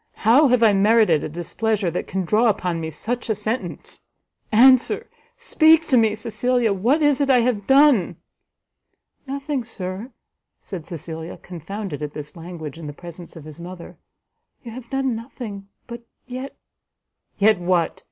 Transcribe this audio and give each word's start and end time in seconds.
how 0.25 0.47
have 0.47 0.63
I 0.63 0.73
merited 0.73 1.23
a 1.23 1.29
displeasure 1.29 1.91
that 1.91 2.07
can 2.07 2.25
draw 2.25 2.47
upon 2.47 2.81
me 2.81 2.89
such 2.89 3.29
a 3.29 3.35
sentence? 3.35 4.01
Answer, 4.51 5.07
speak 5.37 5.87
to 5.89 5.95
me, 5.97 6.15
Cecilia, 6.15 6.73
what 6.73 7.03
is 7.03 7.21
it 7.21 7.29
I 7.29 7.41
have 7.41 7.67
done?" 7.67 8.15
"Nothing, 9.27 9.63
Sir," 9.63 10.11
said 10.59 10.87
Cecilia, 10.87 11.37
confounded 11.37 12.01
at 12.01 12.13
this 12.15 12.35
language 12.35 12.79
in 12.79 12.87
the 12.87 12.93
presence 12.93 13.35
of 13.35 13.45
his 13.45 13.59
mother, 13.59 13.95
"you 14.63 14.71
have 14.71 14.89
done 14.89 15.15
nothing, 15.15 15.67
but 15.85 16.01
yet" 16.25 16.55
"Yet 17.37 17.59
what? 17.59 17.99